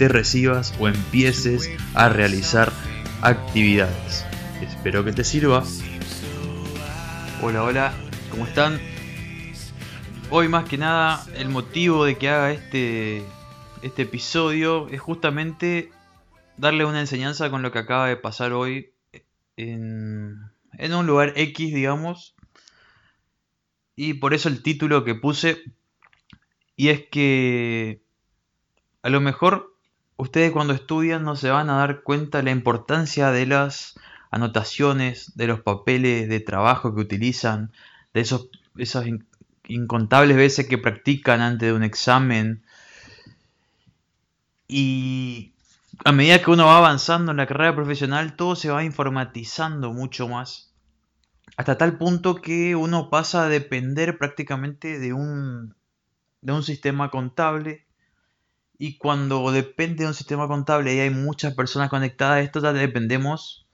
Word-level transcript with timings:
te 0.00 0.08
recibas 0.08 0.72
o 0.80 0.88
empieces 0.88 1.68
a 1.92 2.08
realizar 2.08 2.72
actividades. 3.20 4.24
Espero 4.62 5.04
que 5.04 5.12
te 5.12 5.24
sirva. 5.24 5.62
Hola, 7.42 7.62
hola, 7.62 7.94
¿cómo 8.30 8.46
están? 8.46 8.80
Hoy 10.30 10.48
más 10.48 10.66
que 10.66 10.78
nada 10.78 11.22
el 11.34 11.50
motivo 11.50 12.06
de 12.06 12.16
que 12.16 12.30
haga 12.30 12.50
este, 12.50 13.22
este 13.82 14.04
episodio 14.04 14.88
es 14.88 15.02
justamente 15.02 15.92
darle 16.56 16.86
una 16.86 17.00
enseñanza 17.00 17.50
con 17.50 17.60
lo 17.60 17.70
que 17.70 17.80
acaba 17.80 18.08
de 18.08 18.16
pasar 18.16 18.54
hoy 18.54 18.94
en, 19.58 20.38
en 20.78 20.94
un 20.94 21.06
lugar 21.06 21.34
X, 21.36 21.74
digamos. 21.74 22.34
Y 23.96 24.14
por 24.14 24.32
eso 24.32 24.48
el 24.48 24.62
título 24.62 25.04
que 25.04 25.14
puse. 25.14 25.62
Y 26.74 26.88
es 26.88 27.04
que 27.10 28.00
a 29.02 29.10
lo 29.10 29.20
mejor 29.20 29.69
ustedes 30.20 30.52
cuando 30.52 30.74
estudian 30.74 31.24
no 31.24 31.34
se 31.34 31.50
van 31.50 31.70
a 31.70 31.78
dar 31.78 32.02
cuenta 32.02 32.38
de 32.38 32.44
la 32.44 32.50
importancia 32.50 33.30
de 33.30 33.46
las 33.46 33.98
anotaciones, 34.30 35.34
de 35.34 35.46
los 35.46 35.60
papeles 35.60 36.28
de 36.28 36.40
trabajo 36.40 36.94
que 36.94 37.00
utilizan, 37.00 37.72
de 38.12 38.20
esos, 38.20 38.48
esas 38.76 39.06
incontables 39.66 40.36
veces 40.36 40.68
que 40.68 40.78
practican 40.78 41.40
antes 41.40 41.68
de 41.68 41.72
un 41.72 41.82
examen. 41.82 42.62
Y 44.68 45.54
a 46.04 46.12
medida 46.12 46.42
que 46.42 46.50
uno 46.50 46.66
va 46.66 46.78
avanzando 46.78 47.30
en 47.32 47.38
la 47.38 47.46
carrera 47.46 47.74
profesional, 47.74 48.36
todo 48.36 48.56
se 48.56 48.70
va 48.70 48.84
informatizando 48.84 49.92
mucho 49.92 50.28
más. 50.28 50.74
Hasta 51.56 51.78
tal 51.78 51.98
punto 51.98 52.36
que 52.36 52.76
uno 52.76 53.10
pasa 53.10 53.44
a 53.44 53.48
depender 53.48 54.18
prácticamente 54.18 54.98
de 54.98 55.12
un, 55.12 55.74
de 56.42 56.52
un 56.52 56.62
sistema 56.62 57.10
contable 57.10 57.86
y 58.82 58.96
cuando 58.96 59.52
depende 59.52 60.04
de 60.04 60.08
un 60.08 60.14
sistema 60.14 60.48
contable 60.48 60.94
y 60.94 61.00
hay 61.00 61.10
muchas 61.10 61.52
personas 61.52 61.90
conectadas, 61.90 62.42
esto 62.42 62.62
ya 62.62 62.72
dependemos 62.72 63.66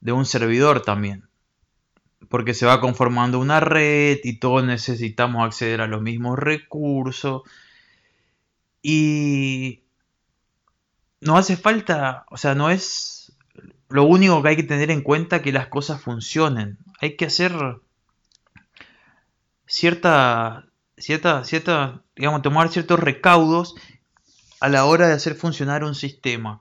de 0.00 0.12
un 0.12 0.26
servidor 0.26 0.82
también. 0.82 1.26
Porque 2.28 2.52
se 2.52 2.66
va 2.66 2.82
conformando 2.82 3.38
una 3.38 3.60
red 3.60 4.18
y 4.24 4.40
todos 4.40 4.62
necesitamos 4.62 5.42
acceder 5.42 5.80
a 5.80 5.86
los 5.86 6.02
mismos 6.02 6.38
recursos. 6.38 7.44
Y 8.82 9.84
no 11.22 11.38
hace 11.38 11.56
falta, 11.56 12.26
o 12.30 12.36
sea, 12.36 12.54
no 12.54 12.68
es 12.68 13.32
lo 13.88 14.04
único 14.04 14.42
que 14.42 14.50
hay 14.50 14.56
que 14.56 14.64
tener 14.64 14.90
en 14.90 15.00
cuenta 15.00 15.40
que 15.40 15.50
las 15.50 15.68
cosas 15.68 16.02
funcionen. 16.02 16.76
Hay 17.00 17.16
que 17.16 17.24
hacer 17.24 17.54
cierta 19.64 20.67
cierta, 20.98 21.44
cierta, 21.44 22.02
digamos, 22.16 22.42
tomar 22.42 22.68
ciertos 22.68 23.00
recaudos 23.00 23.74
a 24.60 24.68
la 24.68 24.84
hora 24.84 25.08
de 25.08 25.14
hacer 25.14 25.34
funcionar 25.34 25.84
un 25.84 25.94
sistema. 25.94 26.60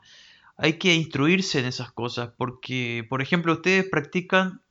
Hay 0.58 0.74
que 0.74 0.96
instruirse 0.96 1.60
en 1.60 1.66
esas 1.66 1.92
cosas 1.92 2.30
porque, 2.38 3.06
por 3.10 3.22
ejemplo, 3.22 3.54
ustedes 3.54 3.86
practican 3.90 4.62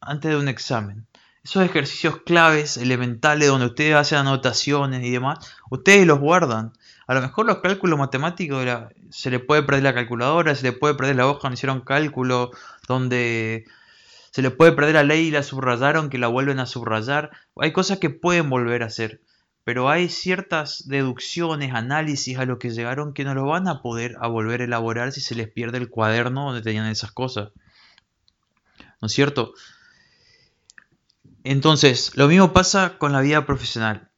antes 0.00 0.30
de 0.30 0.36
un 0.36 0.48
examen. 0.48 1.06
Esos 1.44 1.64
ejercicios 1.64 2.18
claves, 2.24 2.76
elementales, 2.76 3.48
donde 3.48 3.66
ustedes 3.66 3.94
hacen 3.96 4.18
anotaciones 4.18 5.04
y 5.04 5.10
demás, 5.10 5.54
ustedes 5.70 6.06
los 6.06 6.20
guardan. 6.20 6.72
A 7.06 7.14
lo 7.14 7.20
mejor 7.20 7.46
los 7.46 7.58
cálculos 7.58 7.98
matemáticos 7.98 8.64
se 9.10 9.30
le 9.30 9.40
puede 9.40 9.62
perder 9.62 9.82
la 9.82 9.94
calculadora, 9.94 10.54
se 10.54 10.62
le 10.62 10.72
puede 10.72 10.94
perder 10.94 11.16
la 11.16 11.26
hoja 11.26 11.40
donde 11.42 11.54
hicieron 11.54 11.80
cálculo, 11.80 12.50
donde 12.86 13.64
se 14.32 14.40
le 14.40 14.50
puede 14.50 14.72
perder 14.72 14.94
la 14.94 15.02
ley 15.02 15.26
y 15.26 15.30
la 15.30 15.42
subrayaron 15.42 16.08
que 16.08 16.16
la 16.16 16.26
vuelven 16.26 16.58
a 16.58 16.64
subrayar. 16.64 17.30
Hay 17.56 17.72
cosas 17.72 17.98
que 17.98 18.08
pueden 18.08 18.48
volver 18.48 18.82
a 18.82 18.86
hacer, 18.86 19.20
pero 19.62 19.90
hay 19.90 20.08
ciertas 20.08 20.88
deducciones, 20.88 21.74
análisis 21.74 22.38
a 22.38 22.46
lo 22.46 22.58
que 22.58 22.70
llegaron 22.70 23.12
que 23.12 23.24
no 23.24 23.34
lo 23.34 23.44
van 23.44 23.68
a 23.68 23.82
poder 23.82 24.16
a 24.20 24.28
volver 24.28 24.62
a 24.62 24.64
elaborar 24.64 25.12
si 25.12 25.20
se 25.20 25.34
les 25.34 25.50
pierde 25.50 25.76
el 25.76 25.90
cuaderno 25.90 26.46
donde 26.46 26.62
tenían 26.62 26.86
esas 26.86 27.12
cosas. 27.12 27.50
¿No 29.02 29.06
es 29.06 29.12
cierto? 29.12 29.52
Entonces, 31.44 32.16
lo 32.16 32.26
mismo 32.26 32.54
pasa 32.54 32.96
con 32.96 33.12
la 33.12 33.20
vida 33.20 33.44
profesional. 33.44 34.08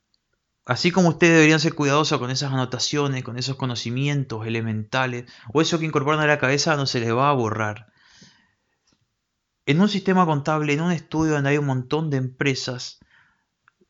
Así 0.64 0.92
como 0.92 1.08
ustedes 1.08 1.34
deberían 1.34 1.58
ser 1.58 1.74
cuidadosos 1.74 2.20
con 2.20 2.30
esas 2.30 2.52
anotaciones, 2.52 3.24
con 3.24 3.36
esos 3.36 3.56
conocimientos 3.56 4.46
elementales, 4.46 5.24
o 5.52 5.60
eso 5.60 5.80
que 5.80 5.86
incorporan 5.86 6.20
a 6.20 6.26
la 6.28 6.38
cabeza 6.38 6.76
no 6.76 6.86
se 6.86 7.00
les 7.00 7.12
va 7.12 7.30
a 7.30 7.32
borrar 7.32 7.92
en 9.66 9.80
un 9.80 9.88
sistema 9.88 10.26
contable, 10.26 10.72
en 10.72 10.80
un 10.82 10.92
estudio 10.92 11.32
donde 11.32 11.50
hay 11.50 11.58
un 11.58 11.66
montón 11.66 12.10
de 12.10 12.18
empresas, 12.18 13.00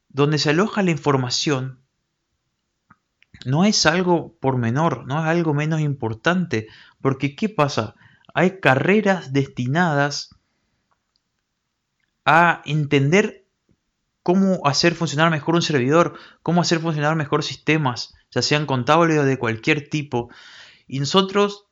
donde 0.08 0.38
se 0.38 0.50
aloja 0.50 0.82
la 0.82 0.90
información, 0.90 1.80
no 3.44 3.64
es 3.64 3.84
algo 3.84 4.36
por 4.40 4.56
menor, 4.56 5.06
no 5.06 5.18
es 5.20 5.26
algo 5.26 5.54
menos 5.54 5.80
importante, 5.80 6.68
porque 7.00 7.34
¿qué 7.34 7.48
pasa? 7.48 7.94
Hay 8.32 8.60
carreras 8.60 9.32
destinadas 9.32 10.34
a 12.24 12.62
entender 12.64 13.44
cómo 14.22 14.66
hacer 14.66 14.94
funcionar 14.94 15.30
mejor 15.30 15.56
un 15.56 15.62
servidor, 15.62 16.18
cómo 16.42 16.62
hacer 16.62 16.80
funcionar 16.80 17.16
mejor 17.16 17.42
sistemas, 17.42 18.14
ya 18.30 18.40
sean 18.40 18.66
contables 18.66 19.18
o 19.18 19.24
de 19.24 19.38
cualquier 19.38 19.88
tipo. 19.88 20.30
Y 20.86 21.00
nosotros 21.00 21.66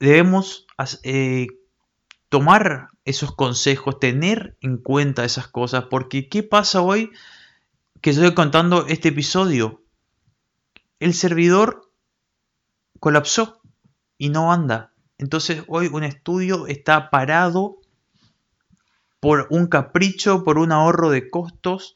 debemos 0.00 0.66
eh, 1.02 1.48
tomar 2.28 2.88
esos 3.04 3.34
consejos, 3.34 3.98
tener 3.98 4.56
en 4.60 4.76
cuenta 4.76 5.24
esas 5.24 5.48
cosas, 5.48 5.84
porque 5.90 6.28
¿qué 6.28 6.42
pasa 6.42 6.82
hoy 6.82 7.10
que 8.00 8.10
estoy 8.10 8.34
contando 8.34 8.86
este 8.86 9.08
episodio? 9.08 9.82
El 11.00 11.14
servidor 11.14 11.90
colapsó 13.00 13.60
y 14.18 14.28
no 14.28 14.52
anda. 14.52 14.92
Entonces 15.16 15.62
hoy 15.68 15.88
un 15.92 16.04
estudio 16.04 16.66
está 16.66 17.10
parado 17.10 17.78
por 19.20 19.46
un 19.50 19.66
capricho, 19.66 20.44
por 20.44 20.58
un 20.58 20.72
ahorro 20.72 21.10
de 21.10 21.30
costos 21.30 21.94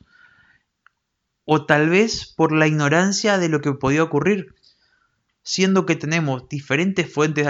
o 1.44 1.66
tal 1.66 1.88
vez 1.88 2.32
por 2.36 2.52
la 2.52 2.66
ignorancia 2.66 3.38
de 3.38 3.48
lo 3.48 3.60
que 3.60 3.72
podía 3.72 4.02
ocurrir 4.02 4.54
siendo 5.42 5.86
que 5.86 5.96
tenemos 5.96 6.48
diferentes 6.48 7.12
fuentes 7.12 7.46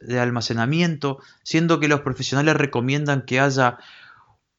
de 0.00 0.20
almacenamiento, 0.20 1.18
siendo 1.42 1.80
que 1.80 1.88
los 1.88 2.00
profesionales 2.00 2.56
recomiendan 2.56 3.24
que 3.24 3.40
haya 3.40 3.78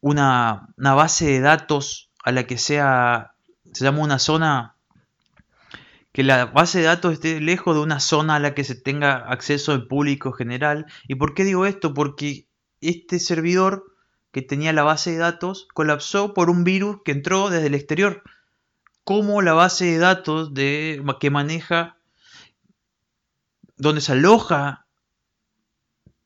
una, 0.01 0.69
base 0.78 1.25
de 1.25 1.39
datos 1.41 2.09
a 2.23 2.31
la 2.31 2.45
que 2.47 2.57
sea, 2.57 3.34
se 3.73 3.84
llama 3.84 4.00
una 4.00 4.19
zona, 4.19 4.75
que 6.12 6.23
la 6.23 6.45
base 6.45 6.79
de 6.79 6.85
datos 6.85 7.13
esté 7.13 7.39
lejos 7.39 7.75
de 7.75 7.81
una 7.81 8.00
zona 8.00 8.35
a 8.35 8.39
la 8.39 8.56
que 8.56 8.63
se 8.63 8.75
tenga 8.75 9.13
acceso 9.13 9.73
al 9.73 9.88
público 9.88 10.31
general. 10.31 10.85
¿Y 11.07 11.16
por 11.16 11.34
qué 11.34 11.44
digo 11.44 11.66
esto? 11.66 11.94
Porque 11.94 12.47
este 12.81 13.19
servidor 13.19 13.84
que 14.31 14.41
tenía 14.41 14.73
la 14.73 14.84
base 14.84 15.12
de 15.12 15.18
datos 15.18 15.68
colapsó 15.73 16.34
por 16.34 16.50
un 16.50 16.63
virus 16.63 16.98
que 17.03 17.12
entró 17.12 17.50
desde 17.50 17.68
el 17.68 17.75
exterior. 17.75 18.24
Como 19.03 19.42
la 19.42 19.53
base 19.53 19.86
de 19.86 19.98
datos 19.98 20.53
de, 20.53 21.03
que 21.19 21.30
maneja 21.30 21.99
donde 23.79 24.01
se 24.01 24.11
aloja 24.11 24.85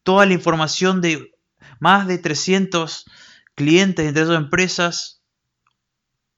toda 0.01 0.25
la 0.25 0.33
información 0.33 0.99
de 0.99 1.31
más 1.79 2.07
de 2.07 2.17
300 2.17 3.05
clientes 3.55 4.05
entre 4.05 4.23
esas 4.23 4.35
empresas 4.35 5.21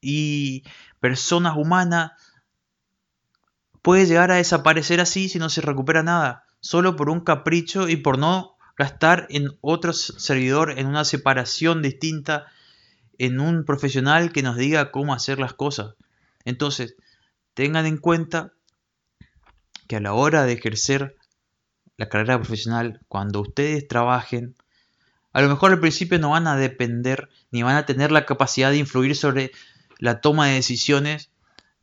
y 0.00 0.62
personas 1.00 1.56
humanas, 1.56 2.12
puede 3.82 4.06
llegar 4.06 4.30
a 4.30 4.36
desaparecer 4.36 5.00
así 5.00 5.28
si 5.28 5.38
no 5.38 5.48
se 5.48 5.62
recupera 5.62 6.02
nada, 6.02 6.44
solo 6.60 6.94
por 6.96 7.08
un 7.10 7.20
capricho 7.20 7.88
y 7.88 7.96
por 7.96 8.18
no 8.18 8.56
gastar 8.76 9.26
en 9.30 9.56
otro 9.62 9.94
servidor, 9.94 10.78
en 10.78 10.86
una 10.86 11.04
separación 11.04 11.80
distinta, 11.80 12.46
en 13.18 13.40
un 13.40 13.64
profesional 13.64 14.32
que 14.32 14.42
nos 14.42 14.56
diga 14.56 14.90
cómo 14.90 15.14
hacer 15.14 15.38
las 15.38 15.54
cosas. 15.54 15.94
Entonces, 16.44 16.94
tengan 17.54 17.86
en 17.86 17.96
cuenta 17.96 18.52
que 19.86 19.96
a 19.96 20.00
la 20.00 20.12
hora 20.12 20.44
de 20.44 20.52
ejercer 20.52 21.16
la 21.96 22.08
carrera 22.08 22.38
profesional, 22.38 23.00
cuando 23.08 23.40
ustedes 23.40 23.86
trabajen, 23.88 24.54
a 25.32 25.42
lo 25.42 25.48
mejor 25.48 25.72
al 25.72 25.80
principio 25.80 26.18
no 26.18 26.30
van 26.30 26.46
a 26.46 26.56
depender 26.56 27.28
ni 27.50 27.62
van 27.62 27.76
a 27.76 27.86
tener 27.86 28.12
la 28.12 28.26
capacidad 28.26 28.70
de 28.70 28.78
influir 28.78 29.16
sobre 29.16 29.52
la 29.98 30.20
toma 30.20 30.46
de 30.46 30.54
decisiones 30.54 31.30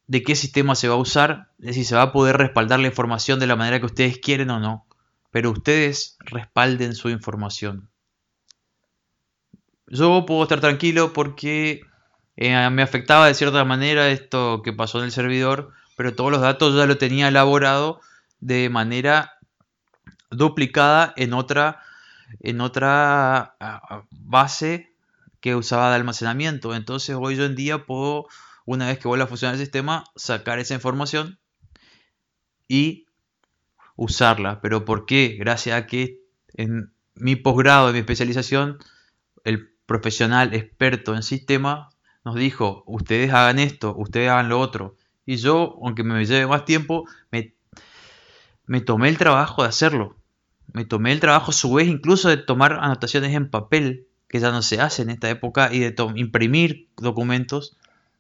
de 0.08 0.24
qué 0.24 0.36
sistema 0.36 0.76
se 0.76 0.88
va 0.88 0.96
a 0.96 0.98
usar, 0.98 1.50
de 1.58 1.74
si 1.74 1.86
se 1.86 1.96
va 1.96 2.04
a 2.04 2.12
poder 2.12 2.38
respaldar 2.38 2.80
la 2.80 2.88
información 2.88 3.40
de 3.40 3.48
la 3.48 3.56
manera 3.56 3.80
que 3.80 3.86
ustedes 3.86 4.18
quieren 4.18 4.50
o 4.50 4.60
no. 4.60 4.86
Pero 5.32 5.52
ustedes 5.52 6.18
respalden 6.20 6.94
su 6.94 7.10
información. 7.10 7.90
Yo 9.88 10.26
puedo 10.26 10.44
estar 10.44 10.60
tranquilo 10.60 11.14
porque 11.14 11.82
eh, 12.36 12.70
me 12.70 12.82
afectaba 12.82 13.28
de 13.28 13.34
cierta 13.34 13.64
manera 13.64 14.10
esto 14.10 14.62
que 14.64 14.74
pasó 14.74 15.00
en 15.00 15.06
el 15.06 15.12
servidor, 15.12 15.72
pero 15.96 16.16
todos 16.16 16.32
los 16.32 16.42
datos 16.42 16.76
ya 16.76 16.86
lo 16.86 16.98
tenía 16.98 17.28
elaborado 17.28 18.02
de 18.40 18.70
manera 18.70 19.34
duplicada 20.32 21.14
en 21.16 21.34
otra, 21.34 21.82
en 22.40 22.62
otra 22.62 23.56
base 24.12 24.94
que 25.40 25.56
usaba 25.56 25.90
de 25.90 25.96
almacenamiento. 25.96 26.74
Entonces 26.76 27.16
hoy 27.20 27.40
en 27.42 27.56
día 27.56 27.86
puedo, 27.86 28.28
una 28.66 28.88
vez 28.88 29.00
que 29.00 29.08
vuelva 29.08 29.26
a 29.26 29.28
funcionar 29.28 29.56
el 29.56 29.62
sistema, 29.62 30.06
sacar 30.16 30.60
esa 30.60 30.74
información 30.74 31.40
y 32.68 33.06
usarla. 33.96 34.62
¿Pero 34.62 34.86
por 34.86 35.06
qué? 35.06 35.36
Gracias 35.40 35.78
a 35.78 35.86
que 35.88 36.22
en 36.56 36.94
mi 37.16 37.36
posgrado, 37.36 37.90
en 37.90 37.94
mi 37.94 38.00
especialización, 38.00 38.80
el 39.44 39.70
profesional 39.86 40.54
experto 40.54 41.16
en 41.16 41.24
sistema 41.24 41.90
nos 42.26 42.36
dijo, 42.36 42.84
ustedes 42.88 43.34
hagan 43.34 43.60
esto, 43.60 43.94
ustedes 43.98 44.30
hagan 44.30 44.50
lo 44.50 44.60
otro. 44.60 44.96
Y 45.26 45.38
yo, 45.38 45.78
aunque 45.82 46.04
me 46.04 46.26
lleve 46.26 46.48
más 46.48 46.66
tiempo, 46.66 47.06
me, 47.32 47.54
me 48.66 48.82
tomé 48.82 49.10
el 49.10 49.18
trabajo 49.18 49.64
de 49.64 49.70
hacerlo. 49.70 50.18
Me 50.74 50.86
tomé 50.86 51.12
el 51.12 51.20
trabajo 51.20 51.52
a 51.52 51.54
su 51.54 51.74
vez 51.74 51.88
incluso 51.88 52.30
de 52.30 52.38
tomar 52.38 52.74
anotaciones 52.74 53.34
en 53.34 53.50
papel, 53.50 54.08
que 54.28 54.40
ya 54.40 54.52
no 54.52 54.62
se 54.62 54.82
hace 54.82 55.04
en 55.04 55.10
esta 55.10 55.30
época, 55.30 55.72
y 55.72 55.80
de 55.80 55.96
imprimir 56.16 56.90
documentos. 56.98 57.78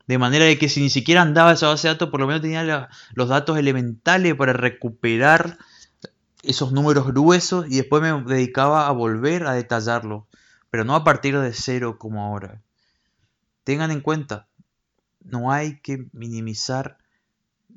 De 0.08 0.18
manera 0.18 0.46
de 0.46 0.58
que 0.58 0.70
si 0.70 0.82
ni 0.82 0.90
siquiera 0.90 1.22
andaba 1.22 1.54
esa 1.54 1.70
base 1.70 1.88
de 1.88 1.94
datos, 1.94 2.10
por 2.10 2.20
lo 2.20 2.28
menos 2.28 2.42
tenía 2.42 2.90
los 3.14 3.30
datos 3.30 3.58
elementales 3.58 4.36
para 4.36 4.54
recuperar 4.54 5.58
esos 6.44 6.74
números 6.74 7.08
gruesos 7.08 7.66
y 7.70 7.78
después 7.78 8.02
me 8.02 8.22
dedicaba 8.24 8.88
a 8.88 8.92
volver 8.92 9.48
a 9.48 9.54
detallarlo. 9.54 10.28
Pero 10.70 10.84
no 10.84 10.96
a 10.96 11.04
partir 11.04 11.40
de 11.40 11.54
cero 11.54 11.98
como 11.98 12.24
ahora. 12.24 12.62
Tengan 13.64 13.92
en 13.92 14.02
cuenta, 14.02 14.48
no 15.24 15.52
hay 15.52 15.80
que 15.82 16.08
minimizar 16.12 16.98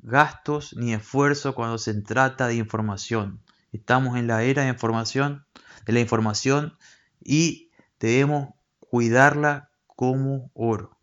gastos 0.01 0.75
ni 0.77 0.93
esfuerzo 0.93 1.55
cuando 1.55 1.77
se 1.77 1.93
trata 2.01 2.47
de 2.47 2.55
información. 2.55 3.41
Estamos 3.71 4.17
en 4.17 4.27
la 4.27 4.43
era 4.43 4.63
de 4.63 4.69
información, 4.69 5.45
de 5.85 5.93
la 5.93 5.99
información 5.99 6.77
y 7.23 7.69
debemos 7.99 8.49
cuidarla 8.79 9.69
como 9.87 10.51
oro. 10.53 10.97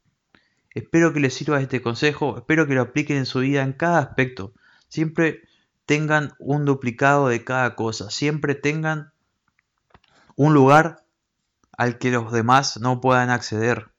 Espero 0.71 1.13
que 1.13 1.21
les 1.21 1.35
sirva 1.35 1.61
este 1.61 1.83
consejo, 1.83 2.37
espero 2.39 2.67
que 2.67 2.75
lo 2.75 2.83
apliquen 2.83 3.19
en 3.19 3.27
su 3.27 3.41
vida 3.41 3.63
en 3.63 3.73
cada 3.73 3.99
aspecto. 3.99 4.53
Siempre 4.89 5.43
tengan 5.87 6.33
un 6.39 6.65
duplicado 6.65 7.29
de 7.29 7.45
cada 7.45 7.77
cosa, 7.77 8.11
siempre 8.11 8.55
tengan 8.55 9.13
un 10.37 10.55
lugar 10.55 11.05
al 11.77 11.99
que 11.99 12.11
los 12.11 12.33
demás 12.33 12.79
no 12.81 13.01
puedan 13.01 13.31
acceder. 13.31 13.91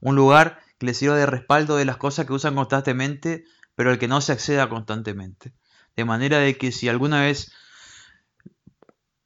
Un 0.00 0.16
lugar 0.16 0.60
que 0.80 0.94
sirva 0.94 1.16
de 1.16 1.26
respaldo 1.26 1.76
de 1.76 1.84
las 1.84 1.98
cosas 1.98 2.26
que 2.26 2.32
usan 2.32 2.54
constantemente, 2.54 3.44
pero 3.74 3.90
al 3.90 3.98
que 3.98 4.08
no 4.08 4.20
se 4.22 4.32
acceda 4.32 4.68
constantemente. 4.68 5.52
De 5.94 6.06
manera 6.06 6.38
de 6.38 6.56
que 6.56 6.72
si 6.72 6.88
alguna 6.88 7.20
vez, 7.20 7.52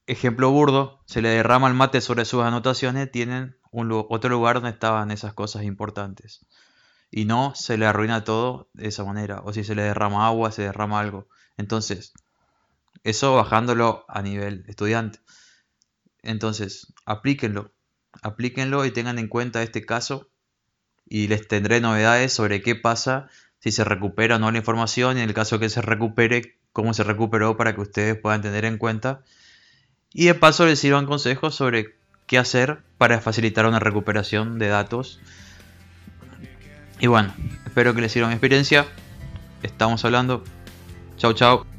ejemplo 0.06 0.50
burdo, 0.50 1.00
se 1.06 1.22
le 1.22 1.28
derrama 1.28 1.68
el 1.68 1.74
mate 1.74 2.00
sobre 2.00 2.24
sus 2.24 2.42
anotaciones, 2.42 3.10
tienen 3.10 3.56
otro 3.70 4.30
lugar 4.30 4.56
donde 4.56 4.70
estaban 4.70 5.12
esas 5.12 5.32
cosas 5.32 5.62
importantes. 5.62 6.44
Y 7.10 7.24
no 7.24 7.54
se 7.54 7.78
le 7.78 7.86
arruina 7.86 8.24
todo 8.24 8.68
de 8.72 8.88
esa 8.88 9.04
manera. 9.04 9.40
O 9.44 9.52
si 9.52 9.62
se 9.62 9.76
le 9.76 9.82
derrama 9.82 10.26
agua, 10.26 10.50
se 10.50 10.62
derrama 10.62 10.98
algo. 10.98 11.28
Entonces, 11.56 12.12
eso 13.04 13.36
bajándolo 13.36 14.04
a 14.08 14.22
nivel 14.22 14.64
estudiante. 14.66 15.20
Entonces, 16.22 16.92
aplíquenlo. 17.06 17.72
Aplíquenlo 18.22 18.84
y 18.84 18.90
tengan 18.90 19.20
en 19.20 19.28
cuenta 19.28 19.62
este 19.62 19.86
caso 19.86 20.33
y 21.06 21.28
les 21.28 21.46
tendré 21.46 21.80
novedades 21.80 22.32
sobre 22.32 22.62
qué 22.62 22.74
pasa 22.74 23.28
si 23.60 23.72
se 23.72 23.84
recupera 23.84 24.36
o 24.36 24.38
no 24.38 24.50
la 24.50 24.58
información 24.58 25.16
y 25.16 25.22
en 25.22 25.28
el 25.28 25.34
caso 25.34 25.58
que 25.58 25.70
se 25.70 25.80
recupere, 25.80 26.56
cómo 26.72 26.92
se 26.92 27.02
recuperó 27.02 27.56
para 27.56 27.74
que 27.74 27.80
ustedes 27.80 28.14
puedan 28.14 28.42
tener 28.42 28.64
en 28.64 28.76
cuenta. 28.76 29.22
Y 30.12 30.26
de 30.26 30.34
paso 30.34 30.66
les 30.66 30.78
sirvan 30.78 31.06
consejos 31.06 31.54
sobre 31.54 31.94
qué 32.26 32.38
hacer 32.38 32.82
para 32.98 33.20
facilitar 33.20 33.66
una 33.66 33.80
recuperación 33.80 34.58
de 34.58 34.68
datos. 34.68 35.18
Y 37.00 37.06
bueno, 37.06 37.34
espero 37.66 37.94
que 37.94 38.02
les 38.02 38.12
sirva 38.12 38.28
mi 38.28 38.34
experiencia. 38.34 38.86
Estamos 39.62 40.04
hablando. 40.04 40.44
Chau, 41.16 41.32
chau. 41.32 41.73